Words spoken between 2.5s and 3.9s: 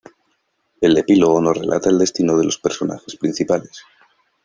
personajes principales.